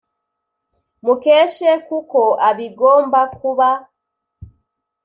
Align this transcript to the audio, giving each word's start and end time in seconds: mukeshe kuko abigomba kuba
mukeshe 1.05 1.71
kuko 1.87 2.21
abigomba 2.49 3.21
kuba 3.37 3.69